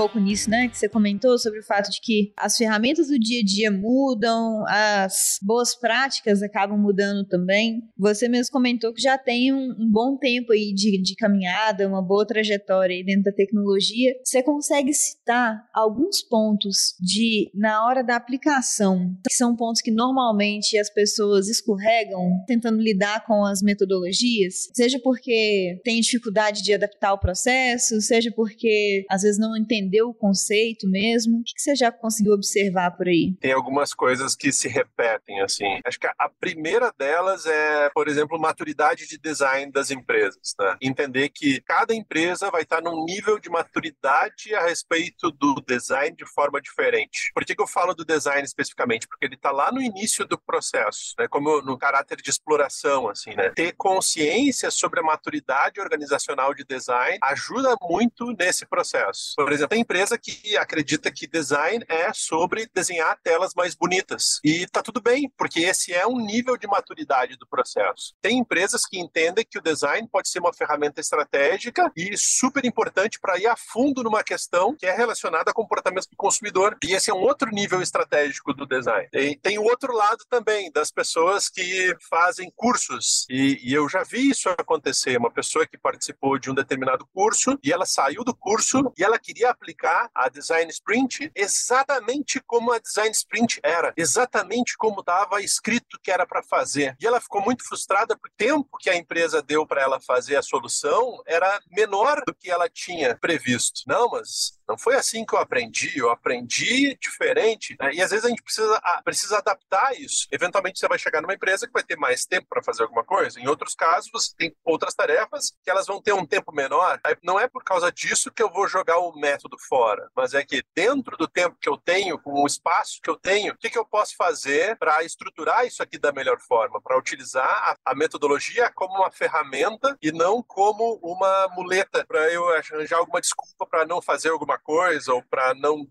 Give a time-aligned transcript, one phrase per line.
[0.00, 0.66] pouco nisso, né?
[0.66, 4.64] Que você comentou sobre o fato de que as ferramentas do dia a dia mudam,
[4.66, 7.82] as boas práticas acabam mudando também.
[7.98, 12.00] Você mesmo comentou que já tem um, um bom tempo aí de, de caminhada, uma
[12.00, 14.14] boa trajetória aí dentro da tecnologia.
[14.24, 20.78] Você consegue citar alguns pontos de, na hora da aplicação, que são pontos que normalmente
[20.78, 24.70] as pessoas escorregam tentando lidar com as metodologias?
[24.74, 29.54] Seja porque tem dificuldade de adaptar o processo, seja porque às vezes não
[29.90, 31.40] entendeu o conceito mesmo.
[31.40, 33.34] O que você já conseguiu observar por aí?
[33.40, 35.80] Tem algumas coisas que se repetem, assim.
[35.84, 40.54] Acho que a primeira delas é, por exemplo, maturidade de design das empresas.
[40.58, 40.76] Né?
[40.80, 46.26] Entender que cada empresa vai estar num nível de maturidade a respeito do design de
[46.26, 47.30] forma diferente.
[47.34, 49.08] Por que, que eu falo do design especificamente?
[49.08, 51.26] Porque ele está lá no início do processo, né?
[51.26, 53.50] como no caráter de exploração, assim, né?
[53.50, 59.34] Ter consciência sobre a maturidade organizacional de design ajuda muito nesse processo.
[59.36, 64.40] Por exemplo, tem empresa que acredita que design é sobre desenhar telas mais bonitas.
[64.44, 68.14] E tá tudo bem, porque esse é um nível de maturidade do processo.
[68.20, 73.18] Tem empresas que entendem que o design pode ser uma ferramenta estratégica e super importante
[73.20, 76.76] para ir a fundo numa questão que é relacionada a comportamento do consumidor.
[76.84, 79.08] E esse é um outro nível estratégico do design.
[79.12, 83.26] E tem o outro lado também, das pessoas que fazem cursos.
[83.28, 85.16] E, e eu já vi isso acontecer.
[85.18, 89.18] Uma pessoa que participou de um determinado curso e ela saiu do curso e ela
[89.18, 95.98] queria aplicar a Design Sprint exatamente como a Design Sprint era, exatamente como estava escrito
[96.02, 96.96] que era para fazer.
[97.00, 100.36] E ela ficou muito frustrada porque o tempo que a empresa deu para ela fazer
[100.36, 103.82] a solução era menor do que ela tinha previsto.
[103.86, 107.76] Não, mas não foi assim que eu aprendi, eu aprendi diferente.
[107.80, 107.94] Né?
[107.94, 110.28] E às vezes a gente precisa, precisa adaptar isso.
[110.30, 113.40] Eventualmente você vai chegar numa empresa que vai ter mais tempo para fazer alguma coisa.
[113.40, 117.00] Em outros casos, você tem outras tarefas que elas vão ter um tempo menor.
[117.20, 120.62] Não é por causa disso que eu vou jogar o método fora, mas é que
[120.72, 123.78] dentro do tempo que eu tenho, com o espaço que eu tenho, o que, que
[123.78, 128.70] eu posso fazer para estruturar isso aqui da melhor forma, para utilizar a, a metodologia
[128.70, 134.00] como uma ferramenta e não como uma muleta para eu arranjar alguma desculpa para não
[134.00, 135.86] fazer alguma coisa ou para não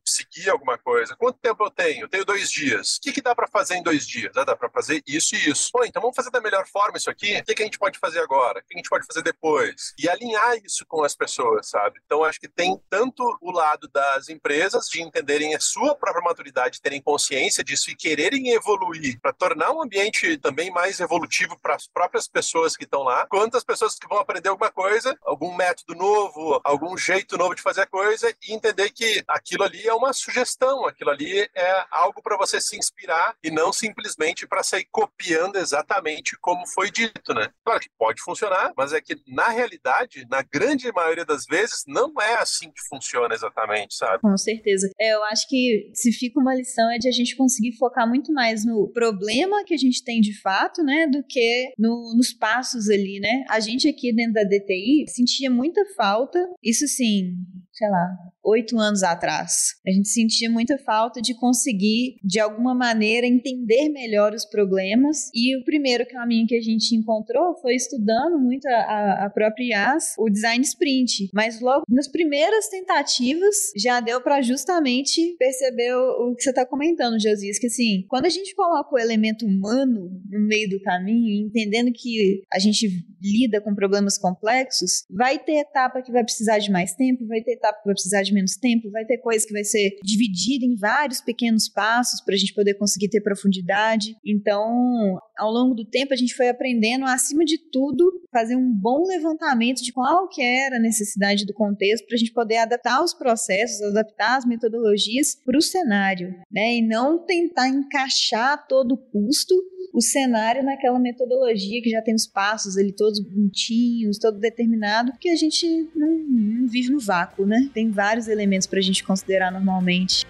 [0.48, 1.16] alguma coisa.
[1.16, 2.02] Quanto tempo eu tenho?
[2.02, 2.98] Eu tenho dois dias.
[2.98, 4.32] O que, que dá para fazer em dois dias?
[4.38, 5.72] Ah, dá para fazer isso e isso.
[5.72, 7.40] Pô, então vamos fazer da melhor forma isso aqui?
[7.40, 8.60] O que, que a gente pode fazer agora?
[8.60, 9.94] O que a gente pode fazer depois?
[9.98, 12.00] E alinhar isso com as pessoas, sabe?
[12.06, 16.82] Então acho que tem tanto o lado das empresas de entenderem a sua própria maturidade,
[16.82, 21.88] terem consciência disso e quererem evoluir para tornar um ambiente também mais evolutivo para as
[21.88, 25.96] próprias pessoas que estão lá, quanto as pessoas que vão aprender alguma coisa, algum método
[25.96, 30.14] novo, algum jeito novo de fazer a coisa e entender que aquilo ali é uma
[30.30, 35.58] sugestão, aquilo ali é algo para você se inspirar e não simplesmente para sair copiando
[35.58, 37.50] exatamente como foi dito, né?
[37.66, 42.14] Claro que pode funcionar, mas é que na realidade, na grande maioria das vezes, não
[42.22, 44.22] é assim que funciona exatamente, sabe?
[44.22, 44.90] Com certeza.
[45.00, 48.32] É, eu acho que se fica uma lição é de a gente conseguir focar muito
[48.32, 52.90] mais no problema que a gente tem de fato, né, do que no, nos passos
[52.90, 53.44] ali, né?
[53.50, 57.36] A gente aqui dentro da DTI sentia muita falta, isso sim,
[57.74, 58.08] sei lá,
[58.50, 59.76] oito anos atrás.
[59.88, 65.30] A gente sentia muita falta de conseguir, de alguma maneira, entender melhor os problemas.
[65.34, 70.14] E o primeiro caminho que a gente encontrou foi estudando muito a, a própria IAS,
[70.18, 71.30] o design sprint.
[71.34, 76.66] Mas logo nas primeiras tentativas já deu para justamente perceber o, o que você está
[76.66, 81.46] comentando, Josias, que assim, quando a gente coloca o elemento humano no meio do caminho,
[81.48, 82.88] entendendo que a gente
[83.22, 87.54] lida com problemas complexos, vai ter etapa que vai precisar de mais tempo, vai ter
[87.54, 90.76] etapa que vai precisar de menos tempo, vai ter coisa que vai ser dividida em
[90.76, 94.16] vários pequenos passos para a gente poder conseguir ter profundidade.
[94.26, 99.06] Então, ao longo do tempo, a gente foi aprendendo, acima de tudo, fazer um bom
[99.06, 103.14] levantamento de qual que era a necessidade do contexto para a gente poder adaptar os
[103.14, 106.76] processos, adaptar as metodologias para o cenário, né?
[106.76, 109.56] E não tentar encaixar a todo custo
[109.94, 115.30] o cenário naquela metodologia que já tem os passos ali todos bonitinhos, todo determinado, porque
[115.30, 115.66] a gente
[115.96, 117.70] não, não vive no vácuo, né?
[117.74, 120.26] Tem vários elementos para a gente considerar normalmente.